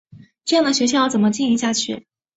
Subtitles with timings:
[0.45, 2.07] 这样的学校要怎么经营下去？